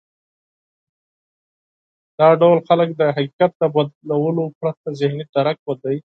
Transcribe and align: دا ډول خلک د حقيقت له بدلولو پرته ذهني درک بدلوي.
دا 2.17 2.29
ډول 2.41 2.59
خلک 2.67 2.89
د 2.99 3.01
حقيقت 3.15 3.51
له 3.61 3.67
بدلولو 3.75 4.43
پرته 4.59 4.87
ذهني 4.99 5.25
درک 5.35 5.57
بدلوي. 5.67 5.99